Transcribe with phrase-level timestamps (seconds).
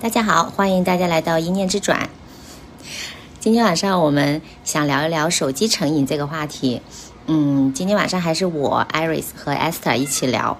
[0.00, 2.08] 大家好，欢迎大家来到一念之转。
[3.40, 6.80] 今天晚上我们想聊一聊手机成瘾这个话题。
[7.26, 10.56] 嗯，今天晚上还是我 Iris 和 Esther 一起聊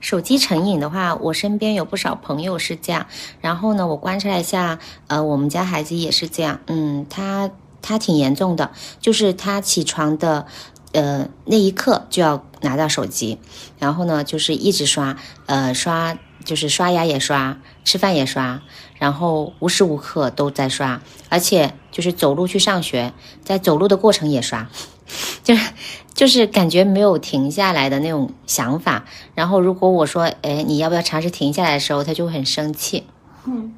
[0.00, 3.06] 手机成瘾的话，我身边有不少朋友是这样。
[3.42, 4.78] 然后呢，我观察一下，
[5.08, 6.60] 呃，我们家孩子也是这样。
[6.66, 7.50] 嗯，他
[7.82, 8.70] 他挺严重的，
[9.02, 10.46] 就是他起床的
[10.92, 13.38] 呃那一刻就要拿到手机，
[13.78, 16.16] 然后呢就是一直刷，呃刷。
[16.44, 17.58] 就是刷牙也刷，
[17.88, 18.60] 吃饭也刷，
[18.98, 24.68] 然后无时无刻都在刷，而且就是走路去上学，在走路的过程也刷，
[25.42, 25.72] 就是
[26.12, 29.06] 就是感觉没有停下来的那种想法。
[29.34, 33.04] 然后如果我说，哎，你要不要尝试停下来的时候，他就会很生气。
[33.46, 33.72] 嗯，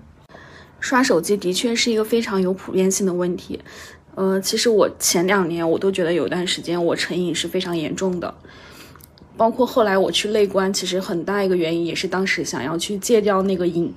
[0.81, 3.61] 刷手机的确是一个非常有普遍性的问题。
[4.17, 8.35] 呃，其实我前两年我都觉得有段时间我成瘾是非常严重的。
[9.41, 13.91] 包括后来我去内观，其实很大一个原因也是当时想要去戒掉那个瘾。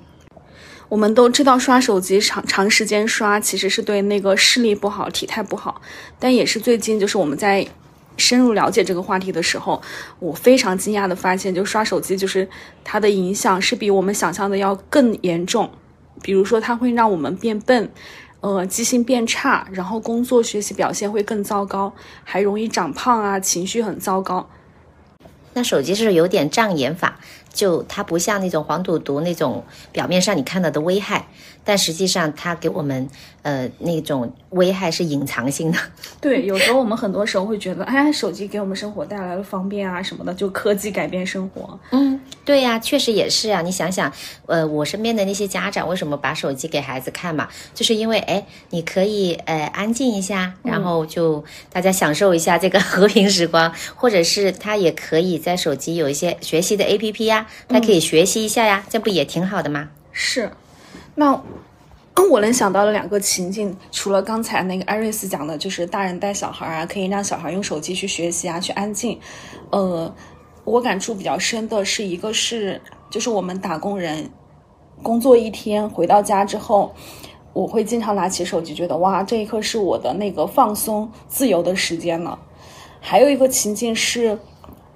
[0.87, 5.81] 我们都知道刷手机长长时间刷其实是对那个视力不好、体态不好。
[6.17, 7.67] 但也是最近就是我们在
[8.15, 9.81] 深入了解这个话题的时候，
[10.19, 12.47] 我非常惊讶的发现，就刷手机就是
[12.85, 15.69] 它的影响是比我们想象的要更严重。
[16.21, 17.91] 比如说它会让我们变笨，
[18.39, 24.49] 呃，记性变差，然后工作学习表现会更糟糕，还容易长胖啊，情绪很糟糕。
[25.53, 27.19] 那手机是有点障眼法，
[27.53, 31.27] 就它不像那种黄赌毒那种表面上你看到的危害，
[31.63, 33.07] 但实际上它给我们
[33.41, 35.77] 呃那种危害是隐藏性的。
[36.21, 41.77] 对，有时候我们很多时候会觉得，哎，手机给我们生活带来了方便啊什么的，就科技改变生活。
[41.91, 43.61] 嗯，对呀，确实也是啊。
[43.61, 44.11] 你想想，
[44.45, 47.49] 呃，我身边的那些家长为什么把手机给孩子看嘛？
[47.73, 55.33] 就是因为哎，你可以呃安静一下，然后就大家享受一下这个 和平时光，或者是他也可以。
[55.43, 59.89] 在手机有一些学习的 A P P 呀，他可以学习一下呀，这不也挺好的吗？
[60.11, 60.49] 是，
[61.15, 61.41] 那
[62.29, 69.19] 我能想到的两个情境，除了刚才那个艾瑞斯讲的，就是大人带小孩啊，可以让小孩用手机去学习啊，去安静。
[69.71, 70.13] 呃，
[70.63, 74.29] 我感触比较深的是一个是，就是我们打工人
[75.01, 76.93] 工作一天回到家之后，
[77.53, 82.39] 我会经常拿起手机，觉得哇，这一刻是我的那个放松自由的时间了。
[82.99, 84.39] 还有一个情境是。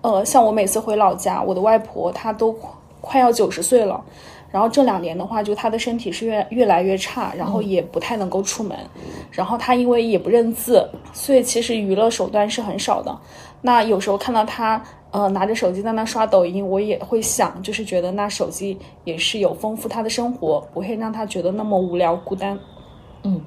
[0.02, 2.56] 呃，像我每次回老家，我的外婆她都
[3.02, 4.02] 快要九十岁了，
[4.50, 8.78] 然后这两年的话，就他的身体是越越来越差，然后也不太能够出门，
[9.32, 13.16] 然后他因为也不认字，所以其实娱乐手段是很少的。
[13.62, 14.82] 那有时候看到他
[15.12, 22.58] 呃拿着手机在那刷抖音，我也会想，就是觉得那手机也是有丰富他的生活，不会让他觉得那么无聊孤单。
[23.24, 23.42] 嗯。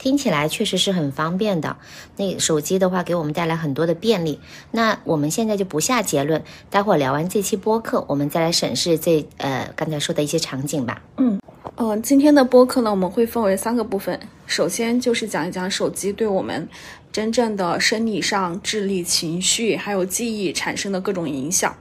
[0.00, 1.76] 听起来确实是很方便的。
[2.16, 4.40] 那手机的话，给我们带来很多的便利。
[4.70, 11.02] 那我们现在就不下结论，待会儿聊完这期播客，我们再来审视这呃刚才说的一些场景吧。
[11.18, 11.38] 嗯
[11.76, 14.18] 嗯，今天的播客呢，我们会分为三个部分。
[14.46, 16.66] 首先就是讲一讲手机对我们
[17.12, 21.76] 真正的生理上、智力、情绪还有记忆产生的各种影响。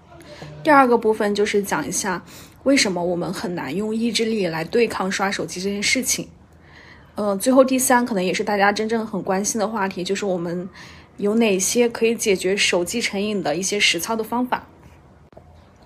[0.62, 2.22] 第二个部分就是讲一下
[2.64, 6.28] 为什么我们很难用意志力来对抗刷手机这件事情。
[7.22, 10.70] 嗯，最后第三可能也是大家真正很关心的话题，就是我们
[11.18, 14.66] 有哪些可以解决手机成瘾的一些实操的方法。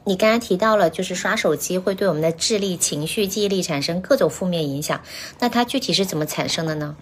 [0.04, 5.02] 你刚才提到了，就是刷手机会对我们的智力、情绪、记忆力产生各种负面影响，
[5.40, 6.96] 那它具体是怎么产生的呢？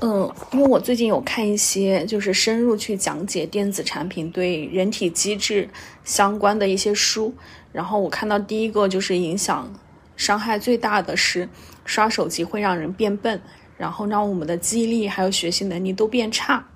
[0.00, 5.68] 嗯，因为我最近有看一些就是深入去讲解电子产品对人体机制
[6.04, 7.34] 相关的一些书，
[7.72, 9.74] 然后我看到第一个就是影响。
[10.16, 11.48] 伤害最大的是
[11.84, 13.40] 刷手机会让人变笨，
[13.76, 16.66] 然后让我们的记忆力还有学习能力都变差。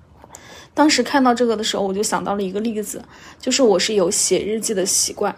[0.73, 3.03] 当时看到这个的时候，我就想到了一个例子，
[3.39, 5.35] 就是我是有写日记的习惯，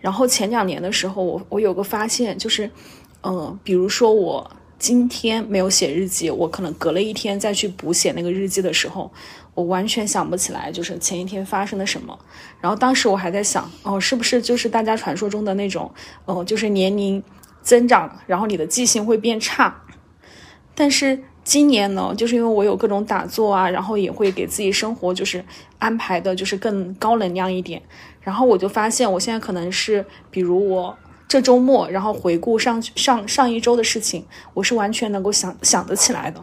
[0.00, 2.70] 然后前两年的时候，我我有个发现，就是，
[3.20, 9.12] 呃，比如说我今天没有写日记，我可能隔了一天再去补写那个日记的时候。
[9.54, 12.18] 我完全想不起来，就是前一天发生了什么。
[12.60, 15.92] 然后当时我还在想，哦，是不是就是大家传说中的那种，
[16.24, 17.22] 哦，就是年龄
[17.62, 19.82] 增长，然后你的记性会变差。
[20.74, 25.44] 但是今年呢，就是因为我有各种打坐啊，然后也会给自己生活就是
[25.78, 27.82] 安排的，就是更高能量一点。
[28.22, 30.96] 然后我就发现，我现在可能是，比如我
[31.28, 34.24] 这周末，然后回顾上上上一周的事情，
[34.54, 36.42] 我是完全能够想想得起来的。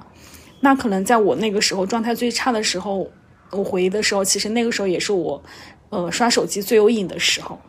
[0.61, 3.09] 那可能在我那个时候状态最差的时候，
[3.51, 5.41] 我回忆的时候，其实那个时候也是我，
[5.89, 7.59] 呃，刷手机最有瘾的时候。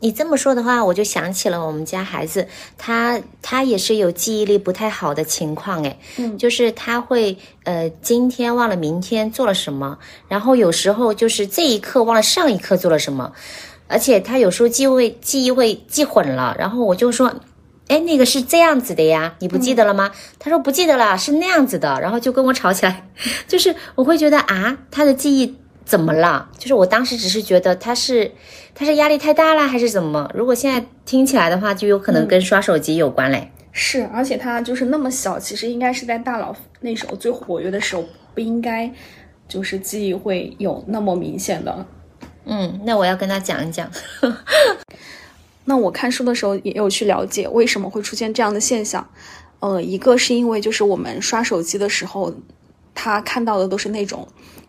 [0.00, 13.32] 你这么说的话，我就想起了我们家孩子，他他也是有记忆力不太好的情况，哎，嗯，就是他会呃今天忘了明天做了什么，然后有时候就是这一刻忘了上一刻做了什么，
[13.86, 17.32] 而且他有时候记会记忆会记混了，然后我就说。
[17.88, 20.10] 哎，那个是这样子的呀，你不记得了吗？
[20.38, 23.06] 他说不记得了，是那样子的，然后就跟我吵起来。
[23.46, 26.48] 就是我会觉得啊，他的记忆怎么了？
[26.58, 28.32] 就是我当时只是觉得他是
[28.74, 30.30] 他是压力太大了，还是怎么？
[30.34, 33.50] 如果现在听起来的话，就有可能跟刷手机有关嘞。
[33.72, 38.90] 是，而且他就是那么小，其实应该是在大脑那时候最活跃的时候，不应该
[39.48, 41.86] 就是记忆会有那么明显的。
[42.44, 43.90] 嗯，那我要跟他讲一讲。
[45.64, 49.06] 那我看书的时候也有去了解为什么会出现这样的现象，
[49.60, 52.34] 呃，一个是因为就是我们刷手机的时候，
[52.94, 54.26] 他看到的都是那种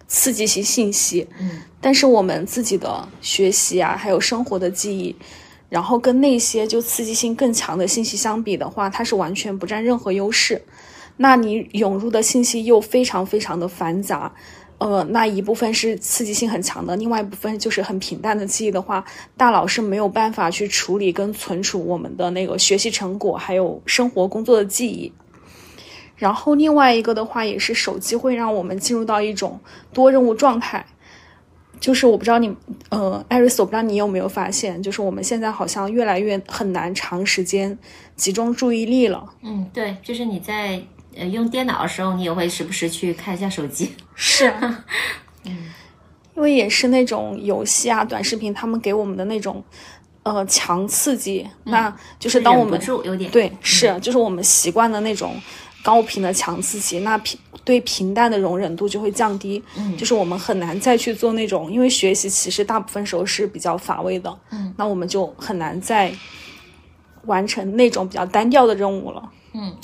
[0.07, 5.15] 刺激性信息，嗯，但是我们自己的学习啊，还有生活的记忆，
[5.69, 10.61] 然后跟那些就刺激性更强的信息相比的话，它是完全不占任何优势。
[11.17, 14.31] 那你涌入的信息又非常非常的繁杂。
[14.83, 19.01] 呃，那一部分是刺激性很强的，另外一部分就是很平淡的记忆的话，
[19.37, 25.09] 大脑是没有办法去处理跟存储我们的那个学习成果，还有生活工作的记忆。
[26.17, 29.57] 然后另外一个的话，也是手机会让我们进入到一种
[29.93, 30.85] 多任务状态，
[31.79, 32.53] 就是我不知道你，
[32.89, 37.79] 呃，艾瑞斯，我不知道你有没有发现，就是我们现在好像越来越很难长时间
[38.17, 39.33] 集中注意力了。
[39.43, 40.83] 嗯，对，就是你在。
[41.15, 43.93] 呃，用电脑的时候，你也会时不时去看一下手机。
[44.15, 44.53] 是，
[45.45, 45.71] 嗯，
[46.35, 49.63] 因为也是那种游戏啊、短视频，他们给我们的那种
[50.23, 55.39] 呃强刺激，那就是当我们有点对，是，就是我们习惯的那种
[55.83, 59.63] 高频的强刺激，那平对平淡的容忍度就会降低。
[59.77, 64.35] 嗯，就是我们很难再去做那种，因为学习其实大部分时候是比较乏味的。
[64.51, 66.13] 嗯，那我们就很难再
[67.25, 69.31] 完成那种比较单调的任务了。
[69.53, 69.75] 嗯。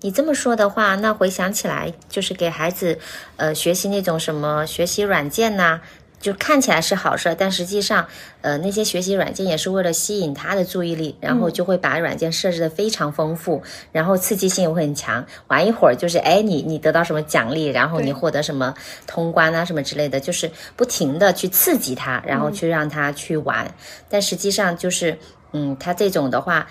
[0.00, 2.98] 你这么说的话，那回想起来，就是给孩子，
[3.36, 5.80] 呃，学习那种什么学习软件呐，
[6.20, 8.06] 就看起来是好事，但实际上，
[8.40, 13.60] 呃，那些学习软件也是为了吸引他的注意力，然后就会把软件设置的非常丰富，
[13.90, 15.26] 然后刺激性也会很强。
[15.48, 18.72] 玩一会儿就是，哎，你你得到什么奖励，然后你获得什么
[19.04, 23.74] 通关啊什么之类的，就是不停的去刺激他，然后去让他去玩。
[24.08, 25.18] 但实际上就是，
[25.52, 26.68] 嗯，他这种的话，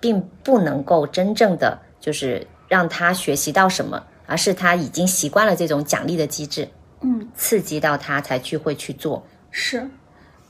[0.00, 2.44] 并不能够真正的就是。
[2.74, 6.68] 让他学习到什么，而是他已经习惯了这种奖励的机制，
[7.02, 9.24] 嗯，刺激到他才去会去做。
[9.52, 9.88] 是，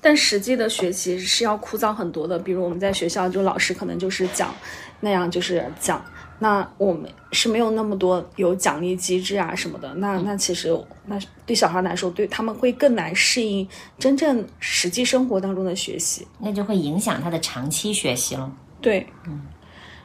[0.00, 2.38] 但实际的学习是要枯燥很多的。
[2.38, 4.54] 比如我们在学校，就老师可能就是讲
[5.00, 6.02] 那样，就是讲，
[6.38, 9.92] 那我们是没有那么多有奖励机制啊什么的。
[9.96, 10.74] 那那其实
[11.04, 13.68] 那对小孩来说，对他们会更难适应
[13.98, 18.50] 真正实际生活当中的学习，那就会影响他的长期学习了。
[18.80, 19.42] 对，嗯。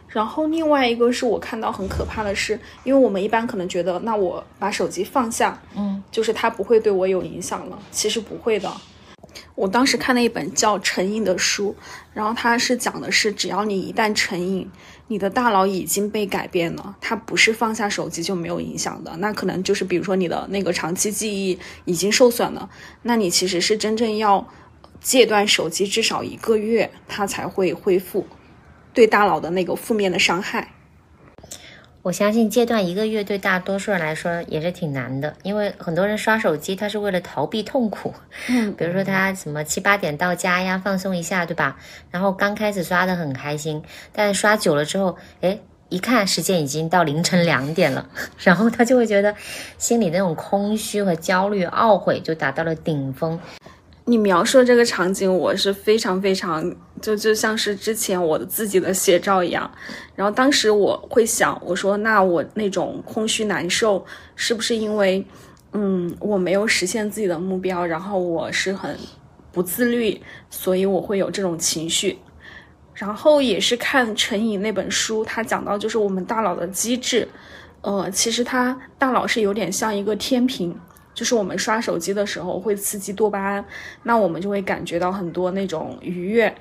[0.10, 7.80] 然后另外一个是我看到很可怕的是，因为我们一般可能觉得，那我把手机放下，嗯，就是它不会对我有影响了。
[7.92, 8.72] 其实不会的。
[9.54, 11.76] 我当时看了一本叫《成瘾》的书，
[12.14, 14.68] 然后它是讲的是，只要你一旦成瘾，
[15.08, 19.16] 你的大脑已经被改变了，它不是放下手机就没有影响的。
[19.18, 22.68] 那可能就是比如说你的那个长期记忆已经受损了，
[23.04, 24.48] 那你其实是真正要
[25.00, 28.26] 戒断手机至少一个月，它才会恢复。
[29.00, 30.74] 对大脑的那个负面的伤害，
[32.02, 38.14] 我相信戒断一个月对大多数人来说也是挺难的，因为很多人刷手机他是为了逃避痛苦，
[38.50, 41.78] 嗯， 比如说他什么七八点到家呀，放松一下，对吧？
[42.12, 43.82] 然后刚开始刷的很开心，
[44.12, 45.58] 但是刷久了之后，哎，
[45.88, 48.06] 一看时间已经到凌晨两点了，
[48.40, 49.34] 然后他就会觉得
[49.78, 53.40] 心里那种空虚和焦虑、懊悔就达到了顶峰。
[54.06, 59.70] 你描述的这个场景，我是非常非常就就像是之前我的自己的写照一样。
[60.16, 65.26] 然后当时我会想，我说那我那种空虚难受，是不是因为，
[65.74, 68.98] 嗯，我没有实现自己的目标，然后我是很
[69.52, 72.18] 不自律，所以我会有这种情绪。
[72.94, 77.28] 然后也是看《成瘾》那本书，他讲到就是我们大脑的机制，
[77.82, 80.78] 呃，其实它大脑是有点像一个天平。
[81.12, 83.66] 就是我们刷手机的时候会刺激多巴胺，
[84.04, 86.54] 那我们就会感觉到很多那种愉悦。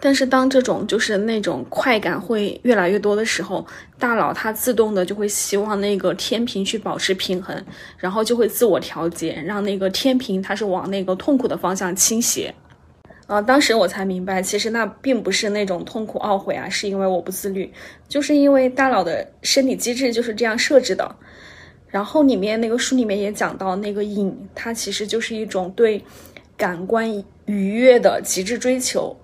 [0.00, 3.66] 但是当这种就是那种快感会越来越多的时候，
[3.98, 7.60] 大脑它自动的就会希望那个天平去保持平衡，
[7.96, 12.54] 然后就会自我调节，让那个天平它是往那个痛苦的方向倾斜。
[13.26, 17.70] 啊，当时我才明白，其实那并不是那种痛苦懊悔啊，是因为我不自律，
[18.08, 21.12] 就是因为大脑的生理机制就是这样设置的。
[21.88, 26.00] 然后里面那个书里面也讲到，那个瘾它其实就是一种对
[26.56, 27.10] 感官
[27.46, 29.14] 愉悦的极致追求。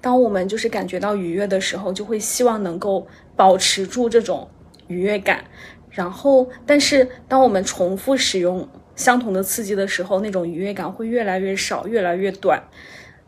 [0.00, 4.48] 当我们就是感觉到愉悦的时候，就会希望能够保持住这种
[4.88, 5.44] 愉悦感。
[5.90, 12.62] 然后，但是当我们重复使用相同的刺激的时候，那种愉悦感会越来越少，越来越短，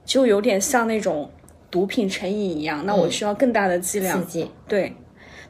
[0.05, 1.29] 就有点像那种
[1.71, 4.51] 毒品成瘾一样，那我需要更大的剂量刺激。
[4.69, 4.95] 对，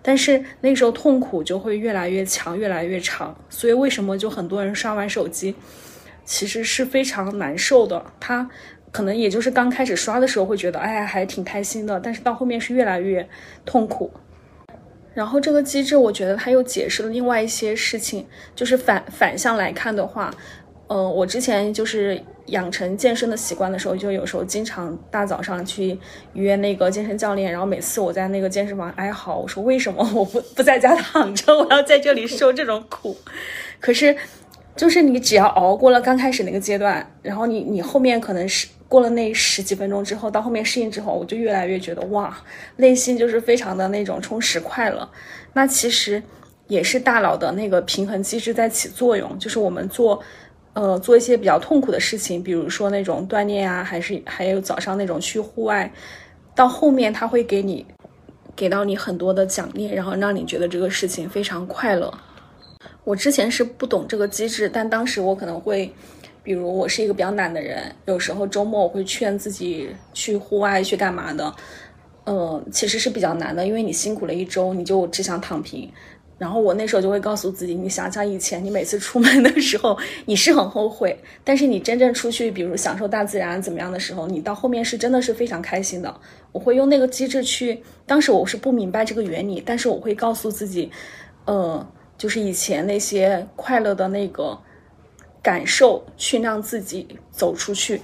[0.00, 3.36] 但是那时候痛苦就会越来越强，越来越长。
[3.50, 5.54] 所以为什么就很多人刷完手机，
[6.24, 8.06] 其实是非常难受的。
[8.18, 8.48] 他
[8.92, 13.26] 可能也就是刚开始刷的时候会觉得，哎呀，还挺开心的，但是到后面是越来越
[13.64, 14.12] 痛苦。
[15.14, 20.30] 然后这个机制，我觉得它又解释了另外一些事情，就是反反向来看的话，
[20.88, 25.98] 呃，我之前就是养成健身的习惯的时候，就有时候经常大早上去
[26.34, 33.16] 约那个健身教练，然后每次我在那个健身房哀嚎，我说为什么 我不不在家躺着，我要在这里受这种苦？
[33.80, 34.14] 可是，
[34.76, 38.68] 就是你只要熬过了刚开始那个阶段，然后你你后面可能是。
[38.92, 42.36] 过了那十几分钟之后，到后面适应之后，我就越来越觉得哇，
[42.76, 45.08] 内心就是非常的那种充实快乐。
[45.54, 46.22] 那其实
[46.66, 50.22] 也是大脑的那个平衡机制在起作用，就是我们做
[50.74, 55.90] 呃做一些比较痛苦的事情，比如说那种锻炼啊，还是还有早上那种去户外，
[56.54, 57.86] 到后面他会给你
[58.54, 62.12] 给到你很多的奖励，然后让你觉得这个事情非常快乐。
[63.04, 65.90] 我之前是不懂这个机制，但当时我可能会。
[66.42, 71.54] 比如我是一个比较懒的人，有时候周末我会劝自己去户外去干嘛的，
[72.24, 75.88] 呃，其实是比较难的，因为你辛苦了一周，你就只想躺平。
[76.38, 79.96] 然后我那时候就会告诉自己，你想想以前你每次出门的时候，
[80.26, 86.12] 你是很后悔，但是你真正出去，比如享受大自然怎么样的时候，你到后面是真的是非常开心的。
[86.50, 90.90] 我会用那个机制去，当时我是不明白这个原理，但是我会告诉自己，
[91.44, 91.86] 呃，
[92.18, 94.58] 就是以前那些快乐的那个。
[95.42, 98.00] 感受去让自己走出去，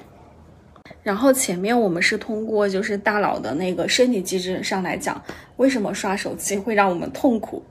[1.03, 5.23] 然后前面我们是通过就是大脑的那个身体机制上来讲，
[5.57, 7.63] 为什么刷手机会让我们痛苦？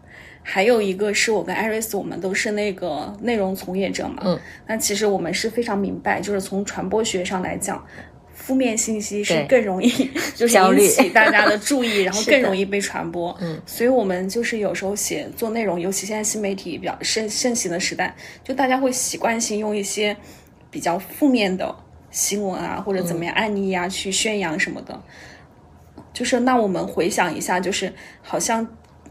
[0.42, 7.86] 还有一个是我跟艾瑞斯，我们都是那个内容从业者嘛，嗯，那其实我们是非常明白，就是从传播学上来讲。
[8.48, 9.90] 负面信息是更容易
[10.34, 13.36] 就是引起大家的注意， 然后更容易被传播。
[13.42, 20.16] 嗯，所以我们就是有时候写做内容，尤其现在新媒体比较盛盛行的时代，就大家会习惯性用一些
[20.72, 21.76] 比较负面的
[22.10, 24.98] 新闻啊，或者怎么样案例啊去宣扬什么的。
[26.14, 28.66] 就是那我们回想一下，就是好像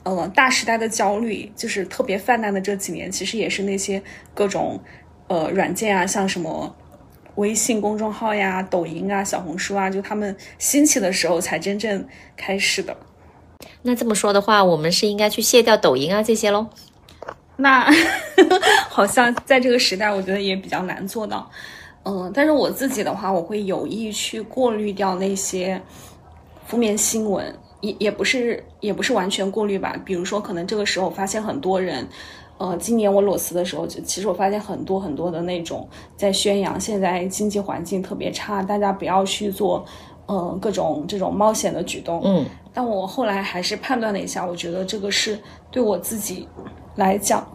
[0.05, 4.03] 呃大时代的焦虑，就是特别泛滥的这几年，其实也是那些
[4.33, 4.81] 各种
[5.29, 6.75] 呃软件啊，像什么。
[7.37, 12.97] 微信公众号呀、抖音啊、小红书啊，就他们兴起的时候才真正开始的。
[13.83, 16.67] 那这么说的话，我们是应该去卸掉抖音啊这些喽？
[17.57, 17.91] 那
[18.89, 21.51] 好像在这个时代，我觉得也比较难做到。
[22.05, 25.81] 嗯，但是我自己的话，我会有意去过滤掉那些
[26.67, 29.97] 负面新闻，也也不是也不是完全过滤吧。
[30.05, 32.07] 比如说，可能这个时候发现很多人。
[32.59, 35.87] 呃，今年我裸辞的时候，就其实我发现很多很多的那种
[36.17, 39.85] 在宣扬现在经济环境特别差，大家不要去做，
[40.25, 42.23] 呃，各种这种冒险的举动。
[42.25, 45.39] 嗯，但我后来还是判断了一下，我觉得这个是
[45.71, 46.49] 对我自己
[46.95, 47.47] 来讲，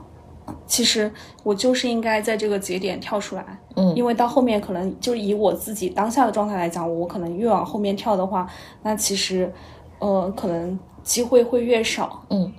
[0.68, 1.12] 其实
[1.44, 3.44] 我就是应该在这个节点跳出来。
[3.76, 8.48] 嗯，因为到后面可能就以我自己当下的状态来讲，我可能越往后面跳的话，
[8.84, 9.52] 那其实，
[9.98, 12.24] 呃，可能机会会越少。
[12.30, 12.54] 嗯。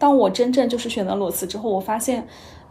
[0.00, 2.26] 当我真正就是选择裸辞之后，我发现，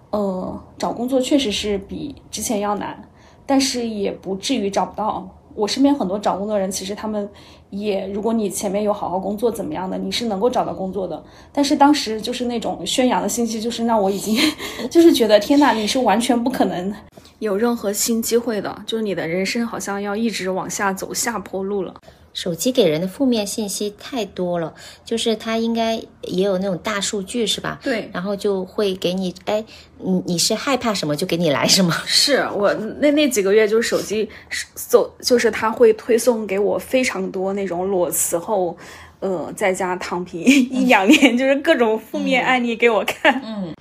[0.10, 3.08] 呃，找工作确实是比之前要难，
[3.46, 5.30] 但是也不至于找不到。
[5.54, 7.30] 我身边很多找工作人，其实他们
[7.70, 11.22] 也，如果你前面有好好工作怎么样的，你是能够找到工作的。
[11.52, 14.36] 但是当时就是那种宣扬的信息，就是让我已经
[14.90, 16.94] 就是觉得天哪，你是完全不可能
[17.38, 21.94] 有任何新机会的，就是你的人生好像要一直往下走下坡路了。
[22.34, 27.80] 手机给人的负面信息太多了，就是它应该也有那种大数据是吧？
[27.84, 29.64] 对，然后就会给你，哎，
[29.98, 31.92] 你你是害怕什么就给你来什么。
[32.06, 34.30] 是我那那几个月就是手机
[34.76, 38.78] 搜，就是它会推送给我非常多那种裸辞后，
[39.20, 43.42] 呃，在家躺平一两年，就是各种负面案例给我看。
[43.44, 43.74] 嗯，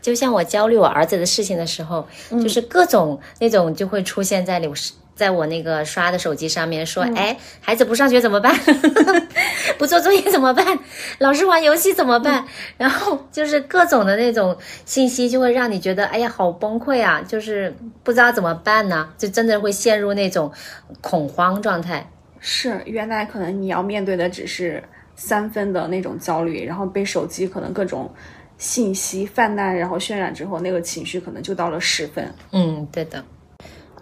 [0.00, 4.68] 就像我焦虑我儿子的事情的时候，就是各种那种就会出现在里。
[5.14, 8.54] 在我那个刷的手机上面说，哎，孩子不上学怎么办？
[9.78, 10.78] 不做作业怎么办？
[11.18, 12.44] 老是玩游戏怎么办？
[12.76, 17.20] 然后就是各种的那种信息，就会让你觉得，哎呀，好崩溃啊！
[17.26, 19.08] 就是不知道怎么办呢？
[19.18, 20.50] 就真的会陷入那种
[21.00, 22.08] 恐慌状态。
[22.38, 24.82] 是，原来可能你要面对的只是
[25.14, 28.12] 三分的那种焦虑，然后被手机可能各种
[28.58, 32.32] 信息泛滥，然后渲染之后，那个情绪可能就到了十分。
[32.52, 33.24] 嗯，对的。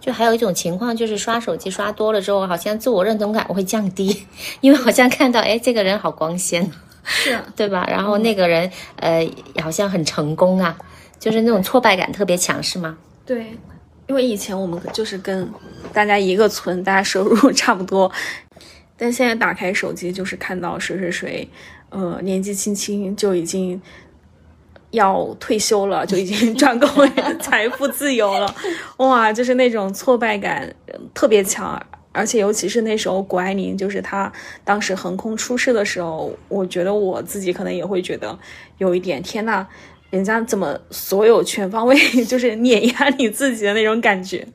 [0.01, 4.25] 就还有一种情况，就是刷手机刷多了之后，好像自我认同感会降低，
[4.59, 6.69] 因为好像看到哎，这个人好光鲜，
[7.03, 7.87] 是 对吧？
[7.87, 9.29] 然后那个人呃，
[9.61, 10.75] 好像很成功啊，
[11.19, 12.97] 就是那种挫败感特别强，是吗？
[13.25, 13.55] 对，
[14.07, 15.47] 因为以前我们就是跟
[15.93, 18.11] 大家一个村，大家收入 差不多。
[18.97, 21.49] 但现在打开手机就是看到谁谁谁，
[21.89, 23.81] 呃，年纪轻轻就已经
[24.91, 28.55] 要退休了，就已经赚够了财富自由了，
[28.97, 30.73] 哇，就是那种挫败感
[31.13, 31.81] 特别强。
[32.13, 34.29] 而且尤其是那时候谷爱凌，就是她
[34.65, 38.37] 当时横空出世的时候，我觉得我自己可能也会觉得
[38.79, 39.65] 有一点天呐，
[40.09, 44.45] 人家怎么所有全方位就是碾压你自己的那种感觉。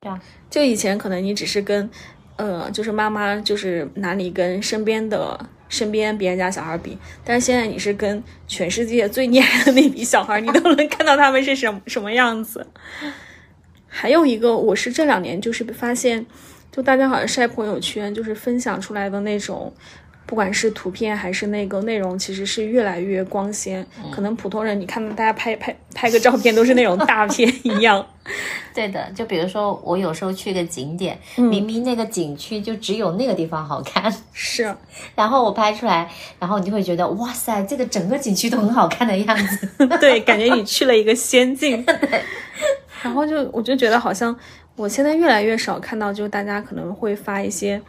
[0.00, 1.90] 对啊，就以前可能你只是跟，
[2.36, 5.36] 呃，就是妈妈就是哪里跟身边的
[5.68, 12.66] 身边别人家小孩比，但是现在你是跟全世界最厉害的那批小孩，你都能看到他们是什么什么样子。
[13.86, 16.26] 还有一个，我是这两年就是发现。
[16.72, 19.72] 就大家好像晒朋友圈，就是分享出来的那种，
[20.26, 23.86] 不管是图片还是那个内容，其实是越来越光鲜。
[24.10, 28.04] 可能普通人，你看到大家拍拍拍个照片，都是那种大片一样。
[28.74, 34.74] 对的，就比如说我有时候去个景点，明明那个景区就只有那个地方好看， 是，
[35.14, 39.86] 然后我拍出来，然后你就会觉得哇塞，这个整个景区都很好看的样子。
[40.00, 41.86] 对，感觉你去了一个仙境。
[43.02, 44.36] 然后就我就觉得好像。
[44.78, 47.80] 我现在越来越少看到，就大家可能会发一些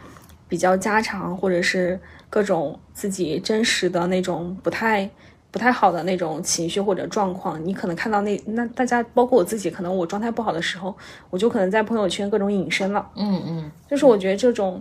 [0.48, 1.98] 比较家常，或者是
[2.30, 5.08] 各种自己真实的那种不太
[5.50, 7.62] 不太好的那种情绪或者状况。
[7.64, 10.94] 你可能看到那那大家，包括我自己，可能我状态不好的时候，
[11.30, 13.10] 我就可能在朋友圈各种隐身了。
[13.16, 14.80] 嗯嗯，就是我觉得这种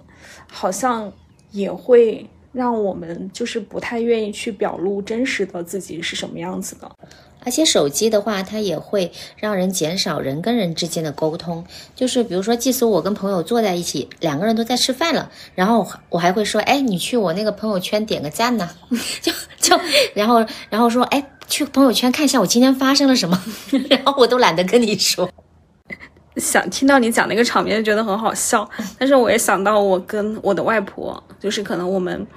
[0.52, 1.12] 好像
[1.52, 6.92] 也会让我们就是不太愿意去表露真实的自己是什么样子的。
[7.48, 11.64] 而且手机的话，它也会让人减少人跟人之间的沟通。
[11.96, 18.70] 就是比如说，即使我跟朋友坐在一起，两个人都在吃饭了，然后我还会说：“哎，你去我那个朋友圈点个赞呢。
[19.24, 19.80] ”就就
[20.14, 23.42] 然后然后说：“哎，去朋友圈看一下我今天发生了什么。
[23.90, 25.32] ”然后我都懒得跟你说。
[26.36, 28.70] 想听到你讲那个场面，觉得很好笑。
[29.00, 32.28] 但是我也想到我跟我的外婆，就是可能我们。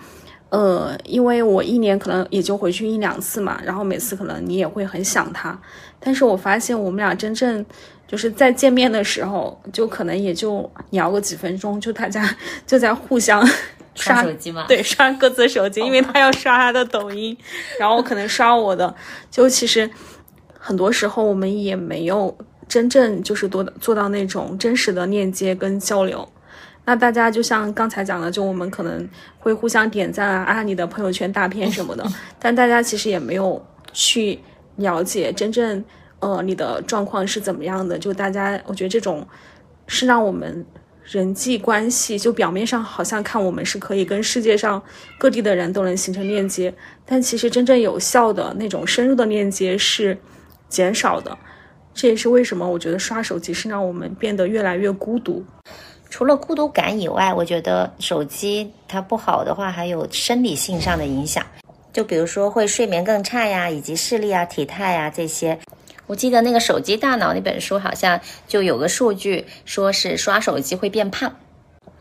[0.50, 5.56] 呃，因为我一年可能也就回去一两次嘛，然后每次可能你也会很想他，
[5.98, 7.64] 但是我发现我们俩真正
[8.08, 12.36] 就是在见面的时候，就可能也就聊个几分钟，就大家
[12.66, 13.40] 就在互相
[13.94, 17.36] 刷手机嘛，对，刷各自手机，因为他要刷他的抖音，
[17.78, 18.92] 然后可能刷我的，
[19.30, 19.88] 就其实
[20.58, 22.36] 很多时候我们也没有
[22.66, 26.28] 真正就是多做到那种真实的链接跟交流。
[26.84, 32.04] 那大家就像刚才讲的，就我们可能会互相点赞啊，啊你的朋友圈大片什么的，
[32.40, 34.40] 但大家其实也没有去
[34.76, 35.84] 了解真正
[36.18, 37.98] 呃你的状况是怎么样的。
[37.98, 39.24] 就大家，我觉得这种
[39.86, 40.64] 是让我们
[41.04, 44.82] 人际关系就表面上好像看我们是可以跟世界上
[45.18, 50.16] 各地的人都能形成链接，但其实真正有效的那种深入的链接是
[50.68, 51.36] 减少的。
[51.92, 55.44] 这也是为什么我觉得刷手机是让我们变得越来越孤独。
[56.10, 61.46] 除了孤独感以外，我觉得手机它不好的话，还有生理性上的影响，
[61.92, 65.58] 就比如说会睡眠更差呀，以及视力啊、体态啊这些。
[66.08, 71.32] 我记得那个《手机大脑》那本书好像就有个数据，说是刷手机会变胖。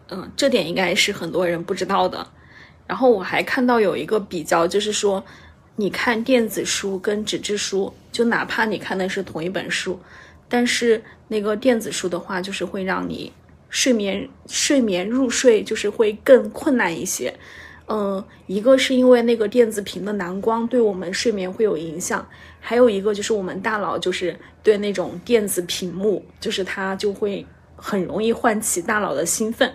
[0.10, 2.26] 嗯，这点应该是很多人不知道的。
[2.88, 5.24] 然后我还看到有一个比较，就是说，
[5.76, 10.00] 你看电子书跟纸质书，就哪怕你看的是同一本书，
[10.48, 13.32] 但是那个电子书的话，就是会让你。
[13.70, 17.34] 睡眠睡眠入睡就是会更困难一些，
[17.88, 22.28] 嗯，一个是因为那个电子屏的蓝光对我们睡眠会有影响，
[22.60, 29.72] 还有一个就是我们大脑就是对那种电子屏幕，就是它就会很容易唤起大脑的兴奋。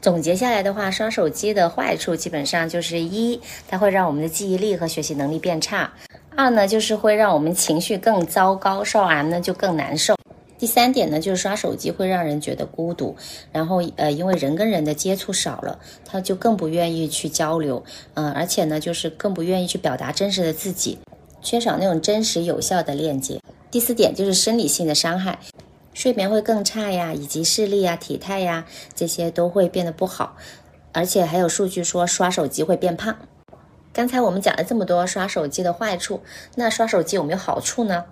[0.00, 5.90] 总结下来的话，刷手机的坏处基本上就是一，它会让我们的记忆力和学习能力变差；
[6.36, 10.14] 二呢，就是会让我们情绪更糟糕，刷完呢就更难受。
[10.58, 13.14] 第三点呢，就是刷手机会让人觉得孤独，
[13.52, 20.98] 然后呃，因为人跟人的接触少了，他就更不愿意去交流，嗯，而且呢，就是更不愿意去表达真实的自己，
[21.42, 23.40] 缺少那种真实有效的链接。
[23.70, 25.38] 第四点就是生理性的伤害，
[25.92, 28.64] 睡眠会更差呀，以及视力呀、体态呀
[28.94, 30.36] 这些都会变得不好，
[30.92, 33.14] 而且还有数据说刷手机会变胖。
[33.92, 36.22] 刚才我们讲了这么多刷手机的坏处，
[36.54, 38.04] 那刷手机有没有好处呢？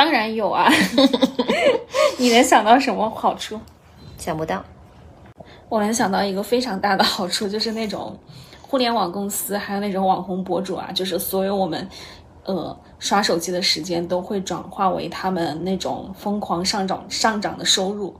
[0.00, 0.72] 当然有啊，
[2.16, 3.60] 你能想到什么好处？
[4.16, 4.64] 想不到。
[5.68, 8.18] 我能想到一个非常大的好处，就是那种
[8.62, 11.86] 互联网公司还有那种网红博主啊，就是所有我们
[12.44, 18.18] 呃刷手机的时间都会转化为他们那种疯狂上涨上涨的收入。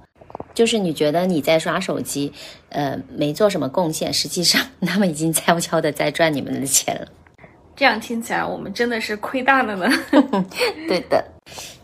[0.53, 2.31] 就是你觉得你在刷手机，
[2.69, 7.09] 呃，没做什么贡献，实际上他们已经悄悄的在赚你们的钱了。
[7.75, 9.89] 这样听起来，我们真的是亏大了呢。
[10.87, 11.25] 对的。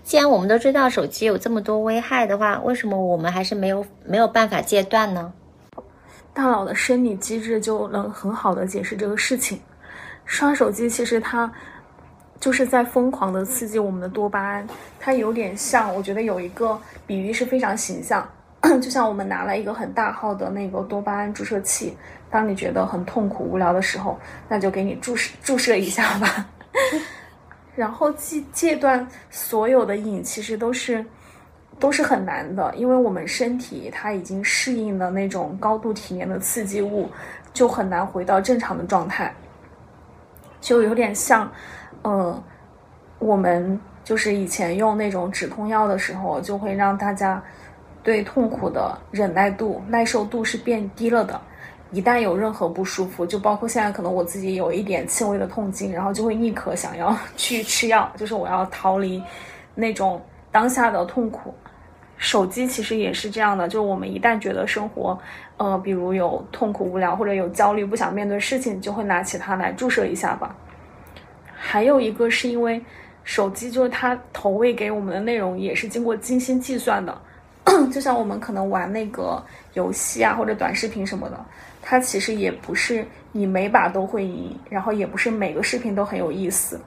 [0.05, 5.33] 既然我们都知道手机有这么多危害的话，为什么我们还是没有没有办法戒断呢？
[6.33, 9.59] 大脑的生理机制就能很好的解释这个事情。
[10.24, 11.50] 刷手机其实它
[12.38, 14.66] 就是在疯狂的刺激我们的多巴胺，
[15.00, 18.29] 它有点像，我觉得有一个比喻是非常形象，
[18.81, 21.96] 就像我们拿了一个很大号的那个多巴胺注射器，
[22.31, 26.46] 当你觉得很痛苦无聊的时候，那就给你注射注射一下吧。
[27.76, 31.04] 然后戒戒断所有的瘾，其实都是
[31.78, 37.08] 都是很难的，因为我们身体它已经适应了那种高度体验的刺激物，
[37.52, 39.32] 就很难回到正常的状态。
[40.58, 41.52] 就有点像，
[42.02, 42.42] 呃，
[43.18, 47.40] 我们就是以前用那种止痛药的时候，就会让大家
[48.02, 51.38] 对痛苦的忍耐度、耐受度是变低了的。
[51.92, 59.22] 一旦有任何不舒服，就包括现在可能我自己有一点轻微的痛经，然后就会立刻想要 去吃药，就是我要逃离
[59.75, 60.20] 那种
[60.51, 61.55] 当下的痛苦。
[62.18, 65.18] 手机其实也是这样的，就是我们一旦觉得生活，
[65.59, 70.57] 呃，比如有痛苦、无聊或者有焦虑、不想面对事情，就会拿起它来注射一下吧。
[71.55, 72.83] 还有一个是因为
[73.22, 77.20] 手机就是它投喂给我们的内容也是经过精心计算的，
[77.92, 79.42] 就像我们可能玩那个
[79.75, 81.38] 游戏啊或者短视频什么的，
[81.88, 86.81] 它其实也不是你每把都会赢，然后也不是每个视频都很有意思。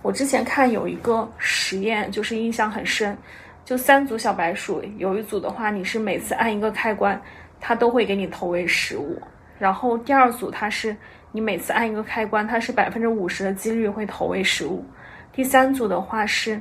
[0.00, 3.18] 我之前看有一个实验，就是印象很深。
[3.64, 7.20] 就三组小白鼠，有一组的话，你是每次按一个开关，
[7.60, 9.20] 它都会给你投喂食物。
[9.58, 10.96] 然后第二组，它是
[11.32, 14.84] 你每次按一个开关，它是百分之五十的几率会投喂食物。
[15.32, 16.60] 第三组的话是，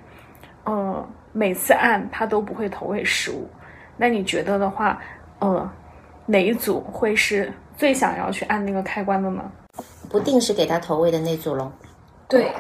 [0.64, 3.48] 呃，每次按它都不会投喂食物。
[3.98, 5.00] 那你觉得的话，
[5.38, 5.72] 呃，
[6.26, 9.52] 哪一组会是最想要去按那个开关的吗？
[10.10, 11.72] 不定时给他投喂的那组喽。
[12.28, 12.52] 对。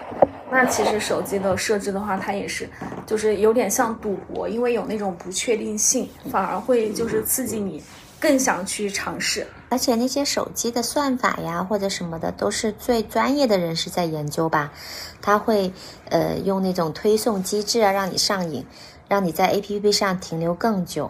[0.51, 2.69] 那其实手机的设置的话，它也是，
[3.07, 7.83] 就是有点像赌博，因为有那种不确定性，反而会就是刺激你
[8.19, 9.47] 更想去尝试。
[9.69, 14.71] 而且那些手机的算法呀或者什么的，都是最专业的人士在研究吧？
[15.23, 15.73] 他会
[16.11, 18.63] 呃用那种推送机制啊，让你上瘾，
[19.07, 21.09] 让你在 APP 上停留更久。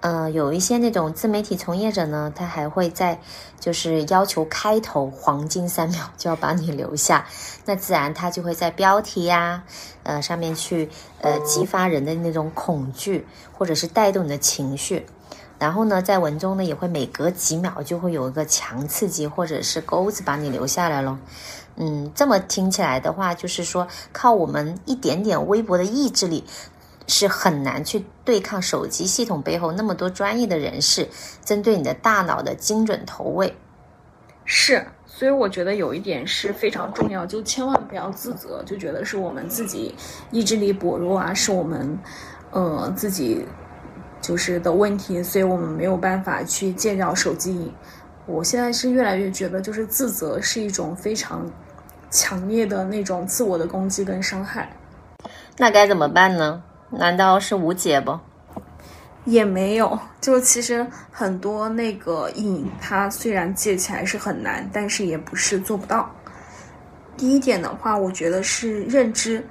[0.00, 3.20] 呃，有一些那种自媒体从业者呢，他还会在
[3.58, 7.26] 就是要求开头黄金三秒就要把你留下，
[7.64, 9.64] 那自然他就会在标题呀，
[10.04, 10.88] 呃上面去
[11.20, 15.04] 呃激发人的那种恐惧，或者是带动你的情绪，
[15.58, 21.18] 然后呢，在文中呢也会每隔几秒就会有一个强刺激或者是钩子把你留下来咯。
[21.74, 26.44] 嗯，这么听起来的话，就是说靠我们一点点微薄的意志力。
[27.08, 31.08] 是很难去对抗手机系统背后那么多专业的人士
[31.44, 33.56] 针对你的大脑的精准投喂，
[34.44, 39.94] 是，所以我觉得有一点是非常重要，就千万不要自责，就觉得是我们自己
[40.30, 41.98] 意志力薄弱啊，是我们，
[42.52, 43.44] 呃，自己
[44.20, 47.72] 就是的问题，所以我们没有办法去戒掉手机瘾。
[48.26, 51.50] 我现在是越来越觉得，就是自责是一种非常
[52.10, 54.70] 强烈的那种自我的攻击跟伤害。
[55.56, 56.62] 那该怎么办呢？
[56.90, 58.18] 难道是无解不？
[59.24, 66.10] 也没有，就其实很多那个瘾，它虽然戒起来是很难，但是也不是做不到。
[67.14, 69.44] 第一点的话，我觉得是认知，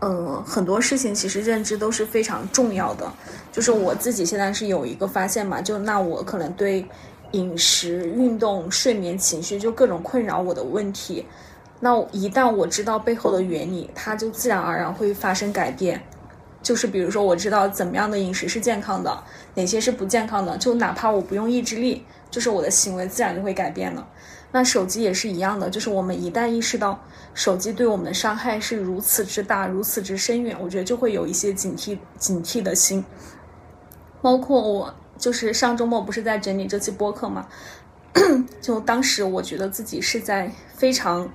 [0.00, 3.10] 呃，很多事情其实认知都是非常重要的。
[3.50, 6.86] 就是我自己现在是有一个发现嘛，就那我可能对
[7.30, 11.24] 饮食、运动、睡眠、情绪，就各种困扰我的问题，
[11.80, 16.02] 那一旦我知道背后的原理，它就自然而然会发生改变。
[16.66, 19.22] 就是比如说，我知道怎么样的饮食是健康的，
[19.54, 24.04] 哪些是不健康的，就哪怕我不用意志力，就是我的行为自然就会改变了。
[24.50, 27.00] 那手机也是一样的，就是我们一旦意识到
[27.34, 33.04] 手机对我们的伤害是如此之大、如此之深远，我觉得就会有一些警惕、警惕的心。
[34.20, 37.46] 包括我，就是上周末不是在整理这期播客嘛，
[38.60, 41.30] 就当时我觉得自己是在非常，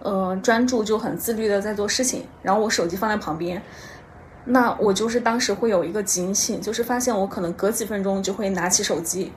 [0.00, 3.62] 呃，专注就很自律的在做事情，然后我手机放在旁边。
[4.48, 9.32] 那我就是当时会有一个警醒，就是发现我可能隔几分钟就会拿起手机，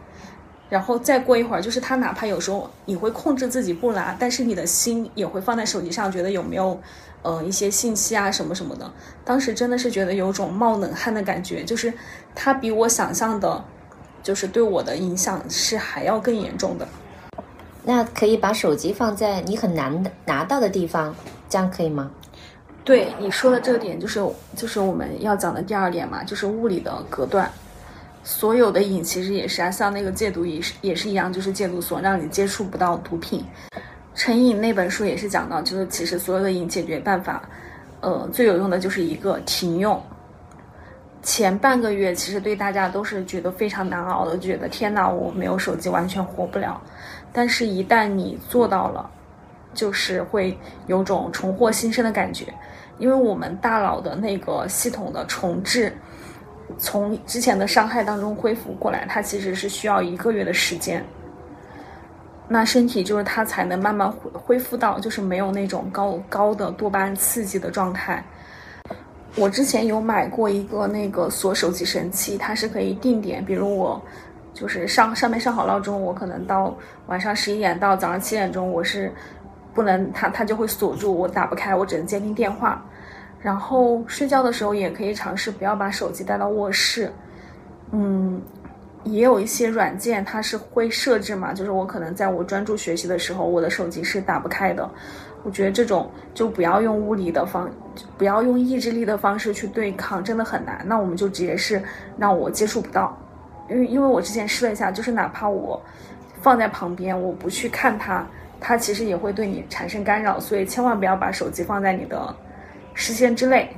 [0.69, 6.79] 然后再过一会儿，就是他哪怕有时候你会控制自己不拿，但是你的心也会放在手机上，觉得有没有
[7.23, 8.91] 呃一些信息啊什么什么的。
[9.25, 11.91] 当时真的是觉得有种冒冷汗的感觉，就是
[12.35, 13.65] 它比我想象的，
[14.21, 16.87] 就是对我的影响是还要更严重的。
[17.83, 21.15] 那可以把手机放在你很难拿到的地方，
[21.49, 22.11] 这样可以吗？
[22.89, 24.19] 对你说的这个点，就是
[24.55, 27.47] 就是我们要讲的第二点嘛，就是物理的隔断。
[28.23, 33.45] 所有的瘾其实也是啊，像那个戒毒也是也是一样，就是戒毒所让你接触不到毒品。
[34.15, 37.47] 成瘾那本书也是讲到，就是其实所有的瘾解决办法，
[38.01, 40.01] 呃，最有用的就是一个停用。
[41.21, 46.81] 前半个月其实对大家都是觉得非常难熬的，觉得天哪，我没有手机完全活不了。
[47.31, 49.07] 但是，一旦你做到了，
[49.73, 52.45] 就是会有种重获新生的感觉，
[52.97, 55.91] 因为我们大脑的那个系统的重置，
[56.77, 61.03] 从之前的伤害当中恢复过来，它其实是需要一个月的时间。
[62.47, 68.23] 那身体就是它才能慢慢恢恢复到，就是没有那种高高的多巴胺刺激的状态。
[69.35, 74.01] 我之前有买过一个那个锁手机神器，它是可以定点，比如我
[74.51, 79.13] 就是上上面上好闹钟，我可能到晚上十一点到早上七点钟，我是
[79.73, 82.83] 不能它它就会锁住，我打不开，我只能接听电话。
[83.41, 87.11] 然后睡觉的时候也可以尝试不要把手机带到卧室。
[87.91, 88.41] 嗯，
[89.03, 94.89] 也有一些软件它是会设置嘛，就是我可能在我专注学习的时候，我的手机是打不开的。
[95.43, 97.71] 我觉得这种就不要用物理的方，
[98.17, 100.83] 不要用意志力的方式去对抗，真的很难。
[100.85, 101.81] 那我们就直接是
[102.17, 103.17] 让我接触不到，
[103.69, 105.81] 因为因为我之前试了一下，就是哪怕我
[106.41, 108.27] 放在旁边，我不去看它，
[108.59, 110.39] 它其实也会对你产生干扰。
[110.39, 112.35] 所以千万不要把手机放在你的
[112.93, 113.69] 视线之内。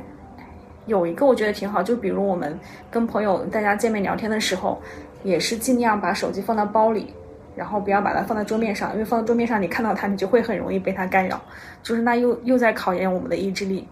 [0.87, 4.81] 有一个我觉得挺好，就比如我们跟朋友大家见面聊天的时候，
[5.23, 7.13] 也是尽量把手机放到包里。
[7.53, 11.39] 然后不要把它放在桌面上，因为放在桌面上，你看到它，你就会很容易被它干扰。
[11.83, 13.85] 就是那又又在考验我们的意志力。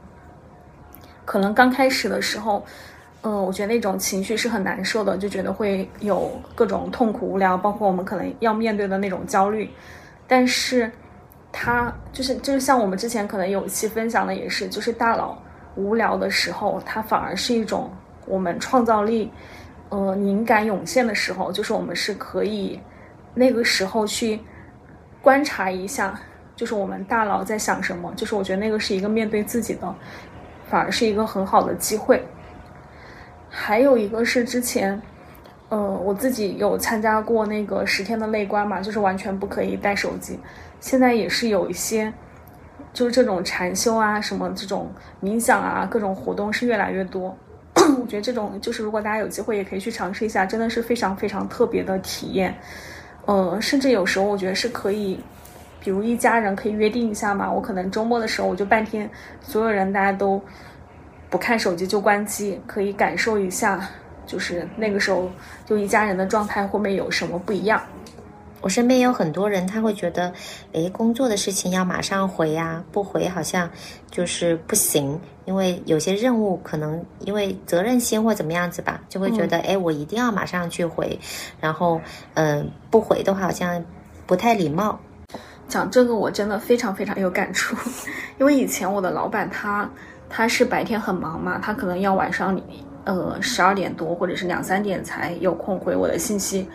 [1.25, 2.65] 可能刚开始的时候，
[3.21, 9.69] 嗯，我觉得那种情绪是很难受的，就觉得会有各种痛苦、无聊，包括我们可能要面对的那种焦虑。
[10.29, 10.89] 但是，
[11.51, 15.37] 它就是就是像我们之前可能有一期分享的也是，就是大脑
[15.75, 17.91] 无聊的时候，它反而是一种
[18.27, 19.31] 我们创造力，
[19.89, 22.79] 呃，灵感涌现的时候，就是我们是可以。
[23.35, 24.39] 那个时候去
[25.21, 26.19] 观察一下，
[26.55, 28.11] 就是我们大脑在想什么。
[28.15, 29.95] 就是我觉得那个是一个面对自己的，
[30.67, 32.23] 反而是一个很好的机会。
[33.47, 35.01] 还有一个是之前，
[35.69, 40.39] 呃，我自己有参加过那个十天的内观嘛，就是完全不可以带手机。
[40.79, 42.11] 现在也是有一些，
[42.91, 47.37] 就是这种禅修啊，什么这种冥想啊，各种活动是越来越多。
[47.75, 52.55] 我觉得这种就是如果大家有机会也可以去尝试一下，真的是非常非常特别的体验。
[53.25, 55.19] 呃，甚至有时候我觉得是可以，
[55.79, 57.51] 比如一家人可以约定一下嘛。
[57.51, 59.07] 我可能周末的时候，我就半天，
[59.39, 60.41] 所有人大家都
[61.29, 63.79] 不看手机就关机，可以感受一下，
[64.29, 65.27] 就是那个时候
[65.65, 67.81] 就一家人的状态会不会有什么不一样。
[68.61, 70.31] 我身边有很多人，他会觉得，
[70.73, 73.67] 诶，工作的事情要马上回呀，不回好像
[74.11, 81.17] 就是不行，因为有些任务可能因为责任心或怎么样子吧，就会觉得，诶，我一定要马上去回，
[81.59, 81.99] 然后，
[82.33, 83.83] 嗯，不回的话好像
[84.27, 84.99] 不太礼貌。
[85.69, 87.77] 讲这个我真的非常非常有感触，
[88.39, 89.89] 因为以前我的老板他
[90.27, 92.59] 他是白天很忙嘛，他可能要晚上
[93.09, 96.67] 呃十二点多或者是两三点才有空回我的信息。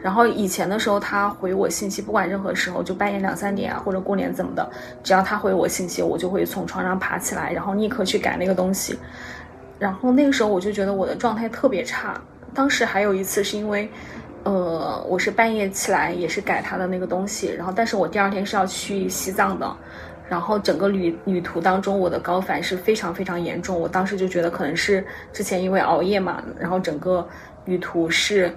[0.00, 4.70] 然后以前的时候，他回我信息，不管任何时候，就半夜两三点啊，或者过年怎么的，
[5.02, 8.96] 只要他回我信息，我就会从床上爬起来，然后立刻去改那个东西。
[9.76, 12.20] 然后那个时候我就觉得我的状态特别差。
[12.54, 13.90] 当时还有一次是因为，
[14.44, 19.76] 呃，我是半夜起来也是改他的那个东西，然后但是我第二天是要去西藏的，
[20.28, 23.78] 然后整个旅旅途当中我的高反是非常非常严重。
[23.78, 27.28] 我当时就觉得可能是之前因为熬夜嘛，然后整个
[27.64, 28.54] 旅途是。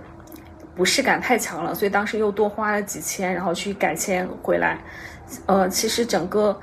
[0.73, 4.79] 不适感太强了，所以当时又多花了几千，然后去改签回来。
[5.45, 6.57] 呃，其实整个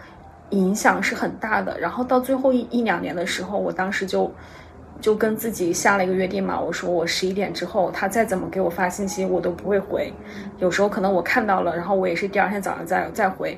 [0.49, 1.79] 影响是很大的。
[1.79, 4.33] 然后到最后一一两年的时候，我当时就
[4.99, 10.11] 就跟自己下了一个约定嘛，我说我十一点之后他再怎么给我发信息，我都不会回。
[10.57, 13.57] 有时候可能我看到了，然后我也是第二天早上再再回。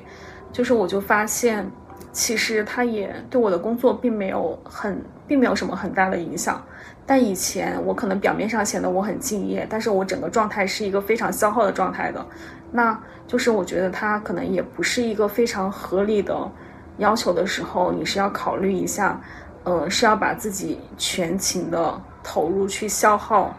[0.51, 1.69] 就是我就发现，
[2.11, 6.61] 其实他也对我的工作并没有很，并没有什么很大的影响。
[7.05, 12.25] 但以前我可能表面上显得我很敬业，但是我整个状态是一个非常消耗的状态的，
[12.71, 16.49] 那就是我觉得他可能也不是一个非常合理的
[16.97, 19.19] 要求的时候，你是要考虑一下，
[19.63, 23.53] 呃，是要把自己全情的投入去消耗，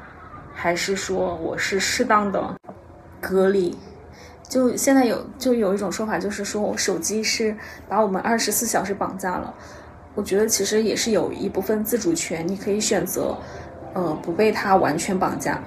[0.55, 2.55] 还是说我是适当的
[3.21, 3.77] 隔离？
[4.53, 7.57] 就现在有就有一种说法，就是说我手机是
[7.89, 9.55] 把我们二十四小时绑架了。
[10.15, 13.35] 我觉得其实也是有一部分自主权，你可以选择，
[13.95, 15.59] 呃，不被它完全绑架。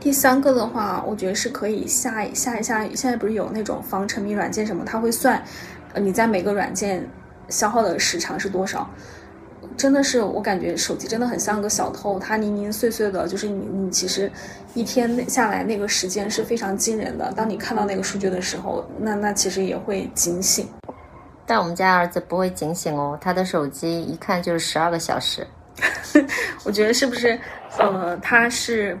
[0.00, 5.40] 第三个的话，我觉得是可以下下一下，现在不是有那种防沉迷软件什么，它会算，
[5.92, 7.08] 呃，你在每个软件
[7.48, 8.90] 消耗的时长是多少。
[9.82, 14.30] 真的是，我感觉手机真的很像个小偷，它零零碎碎的，就是你你其实
[14.74, 17.32] 一天下来那个时间是非常惊人的。
[17.32, 20.68] 当你看到那个数据的时候，那那其实也会警醒。
[21.44, 25.44] 但我们家儿子不会警醒哦，他的手机一看就是十二个小时。
[26.62, 27.36] 我觉得是不是
[27.76, 28.96] 呃，他是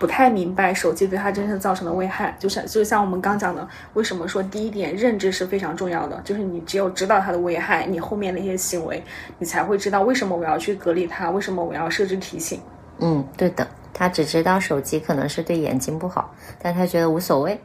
[0.00, 9.04] 不太明白手机对他真正造成的危害，就是就像我们刚讲的，为什么说第一点认知是非常重要的，就是你只有知道它的危害，你后面那些行为，
[9.38, 12.58] 你才会知道为什么我要去隔离它，为什么我要设置提醒。
[12.98, 17.60] 嗯，对的，他只知道手机可能是对眼睛不好，但他觉得无所谓，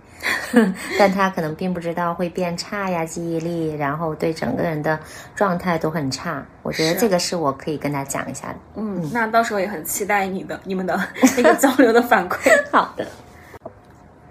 [0.98, 5.00] 但他可能并不知道会变差呀，记忆力，然后对整个人的
[5.36, 6.44] 状态都很差。
[6.64, 8.56] 我觉得这个是我可以跟他讲一下的。
[8.76, 11.00] 嗯，那到时候也很期待你的你们的
[11.38, 12.50] 那个交流的反馈。
[12.72, 13.06] 好的，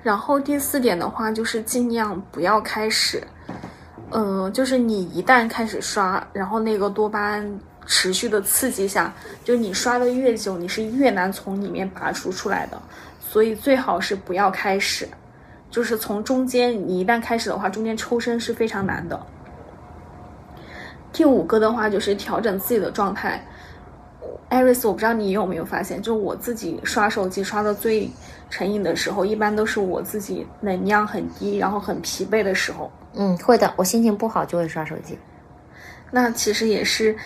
[0.03, 3.23] 然后第四点的话，就是尽量不要开始，
[4.11, 9.13] 呃，就是你一旦开始刷，然后那个多巴胺持续的刺激下，
[9.45, 12.81] 就你刷的越久，你是越难从里面拔除出来的。
[13.21, 15.09] 所以最好是不要开始，
[15.75, 19.21] 就是从中间，你一旦开始的话，中间抽身是非常难的。
[21.13, 23.45] 第五个的话就是调整自己的状态。
[24.51, 28.09] 艾瑞斯，我不知道你有没有发现，就是我自己刷手机刷的最
[28.49, 32.89] 成瘾的时候，一般都是我自己能量很低，然后很疲惫的时候。
[33.15, 35.19] 嗯，会的，我心情不好就会刷手机。
[36.09, 37.17] 那其实也是，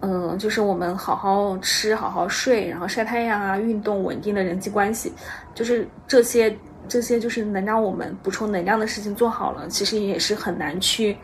[0.00, 5.12] 嗯、就是我们好好吃、好好睡，然后晒太阳啊、运动、稳定的人际关系，
[5.54, 6.56] 就是这些
[6.88, 11.16] 这些就是能让我们补充能量的事情做好了，其实也是很难去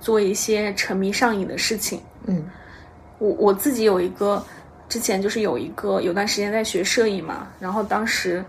[0.00, 2.00] 做一些沉迷上瘾的事情。
[2.26, 2.44] 嗯
[3.18, 4.44] 我我自己有一个，
[4.88, 8.44] 之前就是有一个有段时间在学摄影嘛，然后当时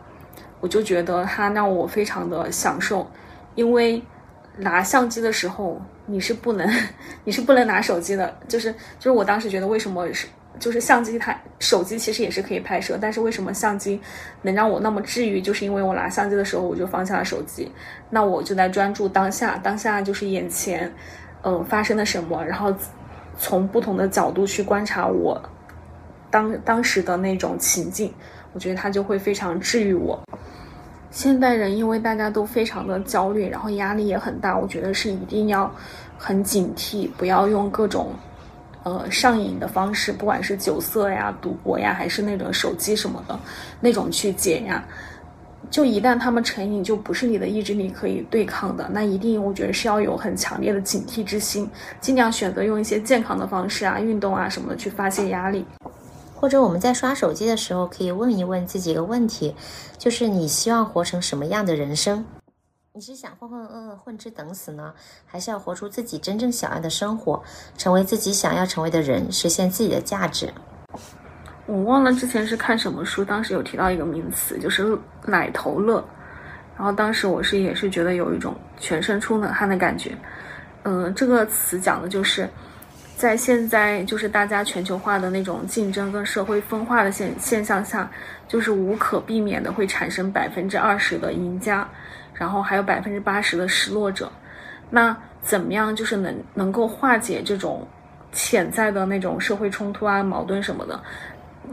[0.59, 3.09] 我就觉得它让我非常的享受，
[3.55, 4.01] 因为
[4.57, 6.69] 拿相机的时候你是不能
[7.23, 10.27] 你是不能拿手机的，就是就是我当时觉得为什么是
[10.59, 13.99] 就是相机它手机其实也是可以拍摄，但是为什么相机
[14.41, 17.71] 能让我那么治愈，就是因为我拿相机的时候我就放下了手机，
[18.09, 20.91] 那我就在专注当下，当下就是眼前
[21.43, 22.73] 嗯、发生了什么，然后
[23.37, 25.41] 从不同的角度去观察我
[26.29, 28.13] 当当时的那种情境，
[28.51, 30.21] 我觉得它就会非常治愈我。
[31.09, 35.73] 现代人因为大家都非常的焦虑，然后压力也很大，我觉得是一定要
[36.17, 38.11] 很警惕，不要用各种
[38.87, 43.39] 呃上瘾的方式，不管是酒色呀、赌博呀，还是那种手机什么的
[43.79, 44.83] 那种去解压。
[45.69, 51.69] 就一旦他们成瘾，就不是你的意志力可以对抗的，那一定我觉得是要有很强烈的警惕之心，
[51.99, 55.65] 尽量选择用一些健康的方式啊、运动啊什么的去发泄压力。
[56.33, 59.53] 或者我们在刷手机的时候，可以问一问自己一个问题，
[59.97, 62.23] 就是你希望活成什么样的人生？
[62.97, 64.91] 你是想浑浑噩噩混吃等死呢，
[65.23, 67.39] 还是要活出自己真正想要的生活，
[67.77, 70.51] 成为自己想要成为的人，实现自己的价值？
[71.67, 76.03] 我忘了之前是看什么书，当时有提到一个名词，就是“奶头乐”。
[76.75, 80.17] 然后当时我是也是觉得有一种全身出冷汗的感觉。
[80.81, 82.49] 嗯、这个词讲的就是，
[83.15, 88.09] 在现在就是大家全球化的那种竞争跟社会分化的现现象下，
[88.47, 91.87] 就是无可避免的会产生百分之二十的赢家，
[92.37, 94.31] 然后还有百分之八十的失落者。
[94.89, 97.85] 那怎么样就是能能够化解这种
[98.31, 100.99] 潜在的那种社会冲突啊、矛盾什么的？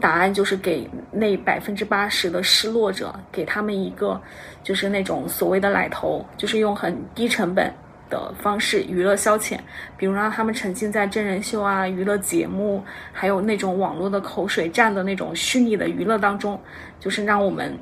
[0.01, 4.21] 答案就是给那百分之八十的失落者，给他们一个
[4.63, 7.71] 就是那种所谓的奶头，就是用很低成本
[8.09, 9.57] 的方式娱乐消遣，
[9.95, 16.59] 比如让他们沉浸在真人秀啊、娱乐节目，还有那种网络的口水战的那种虚拟的娱乐当中，
[16.99, 17.73] 就是让我们。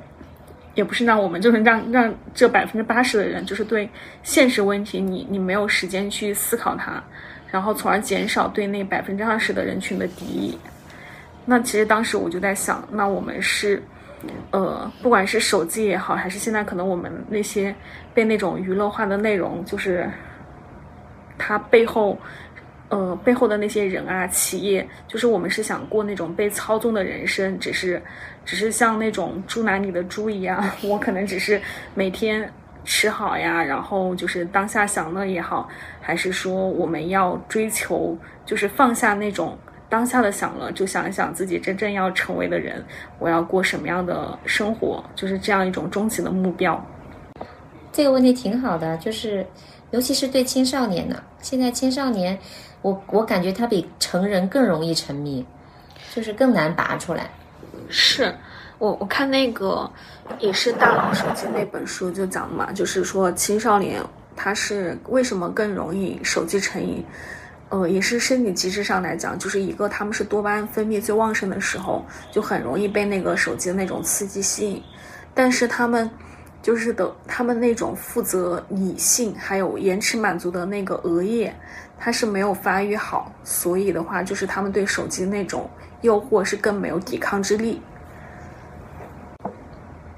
[0.74, 3.88] 也不是让我们，就是让让这百分之八十的人，就是对
[4.22, 7.02] 现实问题你你没有时间去思考它，
[7.50, 10.58] 然后从而减少对那百分之二十的人群的敌意。
[11.44, 13.82] 那其实当时我就在想，那我们是，
[14.50, 17.74] 呃，不管是手机也好，还是现在可能我们那些
[18.14, 20.10] 被那种娱乐化的内容，就是
[21.36, 22.18] 它背后，
[22.88, 28.00] 呃，背后的那些人啊、企业，就是我们是想过那种被操纵的人生，只是，
[28.44, 31.60] 只是像那种猪栏里的猪一样， 我可能只是
[31.94, 32.48] 每天
[32.84, 35.68] 吃好呀，然后就是当下享乐也好，
[36.00, 39.58] 还是说我们要追求，就是放下那种。
[39.86, 42.84] 当下的享乐，就想一想自己真正要成为的人，
[43.20, 46.84] 我要过什么样的生活，就是这样一种终极的目标。
[47.92, 49.46] 这个问题挺好的，就是
[49.92, 52.36] 尤其是对青少年呢、现在青少年，
[52.84, 55.42] 我我感觉他比成人更容易沉迷，
[56.14, 57.30] 就是更难拔出来。
[57.88, 58.34] 是
[58.76, 59.90] 我我看那个
[60.38, 64.02] 也是大佬手机那本书就讲嘛，就是说青少年
[64.36, 67.02] 他是为什么更容易手机成瘾。
[67.70, 74.82] 呃，也是生理机制上来讲，就是一个他们是多巴胺分泌最旺盛的时候，就很容易被那个手机的那种刺激吸引。
[75.32, 76.08] 但是他们
[76.64, 81.54] 就是的，他们那种负责理性还有延迟满足的那个额叶，
[81.98, 85.68] 它是没有发育好，所以的话，就是他们对手机那种
[86.00, 87.82] 诱惑是更没有抵抗之力。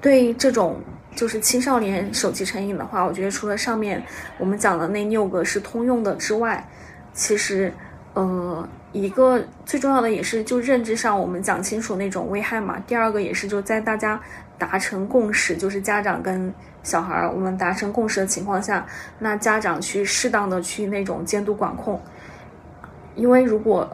[0.01, 0.81] 对这种
[1.17, 4.01] 就是青少年手机成瘾的话，我觉得除了上面
[4.39, 6.65] 我们讲的那六个是通用的之外，
[7.13, 7.75] 其实，
[8.15, 12.79] 呃，一个最重要的也是就认知上我们讲清楚那种危害嘛。
[12.87, 14.21] 第二个也是就在大家
[14.59, 16.53] 达成共识，就是家长跟
[16.83, 18.87] 小孩儿我们达成共识的情况下，
[19.19, 22.01] 那家长去适当的去那种监督管控，
[23.15, 23.89] 因为如果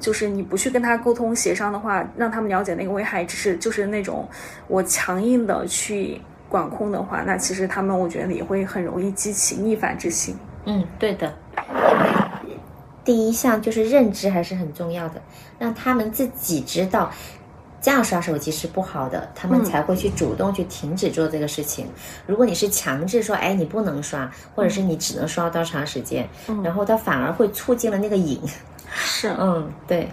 [0.00, 4.28] 就是你不去跟他沟通协商的话，让他们了解那个危害，只是就是那种
[4.66, 10.36] 我强硬的去管控的话，那其实他们我觉得也会很容易激起逆反之心。
[10.64, 11.32] 嗯，对的。
[13.04, 15.20] 第一项就是认知还是很重要的，
[15.58, 17.12] 让他们自己知道
[17.84, 21.86] 这样刷手机是不好的，他们才会去主动去停止做这个事情。
[22.26, 26.26] 如果你是强制说，哎，你不能刷，或者是你只能刷多长时间，
[26.62, 28.40] 然后他反而会促进了那个瘾。
[28.88, 30.08] 是， 嗯，对。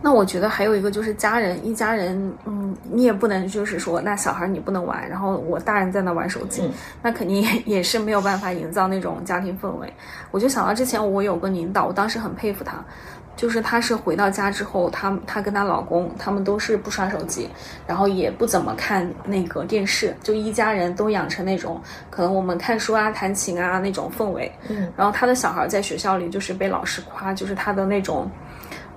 [0.00, 6.62] 那我觉得还有一个就是家人，一家人，嗯，你也不能就是说，那小孩你不能玩，然后我大人在那玩手机，
[7.02, 9.92] 那肯定也也是没有办法营造那种家庭氛围。
[10.30, 12.76] 我就想到之前我有个领导，我当时很佩服他。
[13.36, 17.48] 就是她是回到家之后，她她跟她老公他们都是不刷手机，
[17.86, 21.80] 然后也不怎么看那个电视，就一家人都养成那种
[22.10, 24.50] 可能我们看书啊、弹琴啊那种氛围。
[24.68, 28.30] 嗯，然后她的小孩在学校里就是被老师夸，就是她的那种。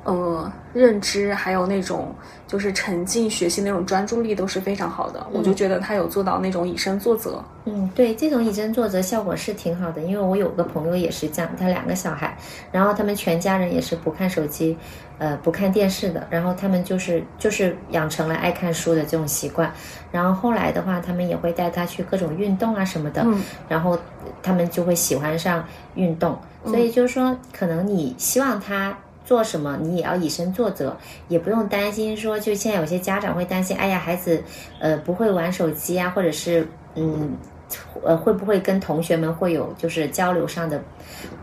[0.06, 2.16] 呃，认知还有那种
[2.48, 7.44] 就是沉浸学习那种专注力都是非常好的，我就觉得他有做到那种以身作则。
[7.66, 12.36] 嗯，对，这种以身作则效果是挺好的，因为我有个朋友也是这样，他两个小孩，
[12.72, 14.76] 然后他们全家人也是不看手机，
[15.20, 19.72] 呃，不看电视的，然后他们就是就是养成了爱看书的这种习惯，
[20.12, 23.24] 然后后来的话，他们也会带他去各种运动啊什么的，
[23.68, 24.00] 然后
[24.42, 25.64] 他们就会喜欢上
[25.96, 28.98] 运动，所以就是说，可能你希望他。
[29.30, 34.44] 做什么你也要以身作则，也不用担心说，就现在有些家长会担心，哎呀，孩子，
[34.80, 37.38] 呃，不会玩手机啊，或者是，嗯，
[38.04, 40.82] 呃，会不会跟同学们会有就是交流上的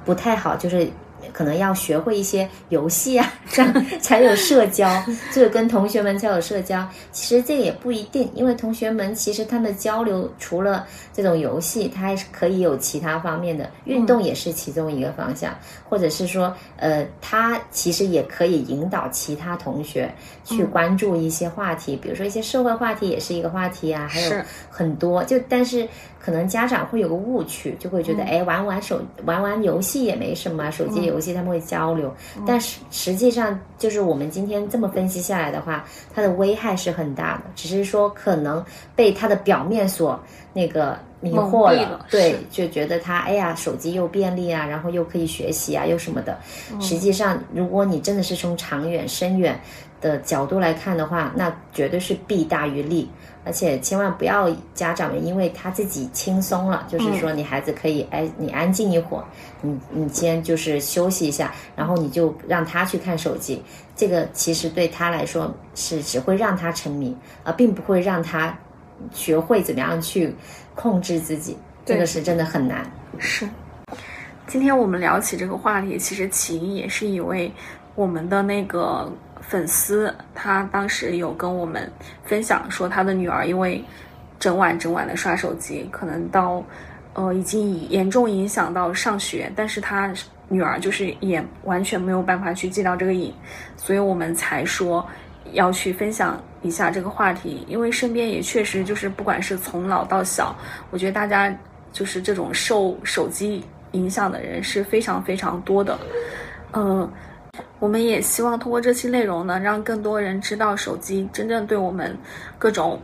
[0.04, 0.88] 不太好，就是。
[1.32, 4.88] 可能要学会一些游戏啊， 这样 才有社交，
[5.32, 6.86] 这个跟同学们才有社交。
[7.12, 15.54] 其实这个也不一定，因为同学们其实他们交流除了这种游戏，他还是可以有其他方面的运动，也是其中一个方向。
[15.88, 20.12] 或者是说，呃，他其实也可以引导其他同学
[20.44, 24.32] 去关注一些话题，比如说一些社会话题也是一个话题啊，还有
[24.70, 25.22] 很多。
[25.24, 25.88] 就但是。
[26.26, 32.12] 可能家长会有个误区，就会觉得，哎，玩玩手玩玩游戏也没什么，手机游戏他们会交流。
[32.44, 37.44] 但是实际上，就是我们今天这么分析下来的话，它的危害是很大的。
[37.54, 38.64] 只是说可能
[38.96, 40.20] 被它的表面所
[40.52, 46.36] 那个迷惑了，对，就觉得他，哎呀，手机又便利啊，然后又可以学习啊，又什么的。
[46.80, 49.60] 实际上，如果你真的是从长远深远
[50.00, 53.08] 的角度来看的话，那绝对是弊大于利。
[53.46, 59.24] 而且千万不要家长们因为他自己轻松了，就是说你孩子可以哎，你安静一会儿，
[59.62, 63.62] 你你先就是休息一下，然后你就让他去看手机，
[63.94, 68.52] 这个其实对他来说是只会让他沉迷，而并不会让他
[69.12, 70.34] 学会怎么样去
[70.74, 72.84] 控制自己，这个是真的很难。
[73.18, 73.48] 是，
[74.48, 77.52] 今天我们聊起这个话题，其实起因也是因为
[77.94, 79.08] 我们的那个。
[79.48, 81.90] 粉丝他当时有跟我们
[82.24, 83.82] 分享说，他的女儿因为
[84.40, 86.62] 整晚整晚的刷手机，可能到
[87.14, 90.12] 呃已经严重影响到上学，但是他
[90.48, 93.32] 女儿就是也完全没有办法去戒掉这个瘾，
[93.76, 95.06] 所以我们才说
[95.52, 100.54] 要去分享一下这个话题，因为身边也确实就是不管是从老到小，
[100.90, 101.56] 我觉得大家
[101.92, 105.96] 就是这种受手机影响的人是非常非常多的，
[106.72, 107.08] 嗯。
[107.78, 112.16] 我们也希望通过这期内容呢，让更多人知道手机真正对我们
[112.58, 112.98] 各种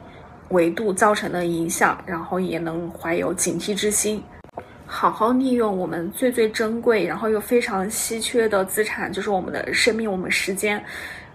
[0.48, 4.22] 维度造成的影响，然后也能怀有警惕之心，
[4.86, 10.82] 好好利用我们最最珍贵，然后又非常稀缺的资产，就是我们的生命，我们时间。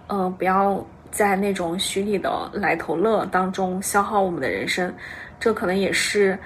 [0.07, 4.91] 嗯，不要在那种虚拟的来头乐当中消耗我们的人生，
[5.39, 6.37] 这可能也是，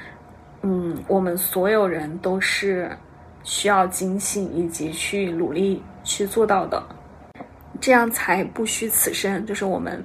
[0.62, 2.90] 嗯，我们所有人都是
[3.44, 5.82] 需要警醒以及去努力。
[6.04, 6.82] 去做到的，
[7.80, 9.46] 这样才不虚此生。
[9.46, 10.04] 就是我们，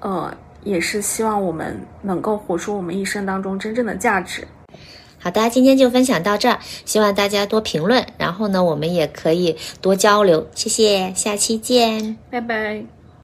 [0.00, 4.46] 呃，也是希望我们能够活出我们一生当中真正的价值。
[5.18, 10.46] 好的，今天就分享到这儿，希望大家多评论，然后呢，我们也可以多交流。
[10.54, 13.03] 谢谢，下期见，拜拜。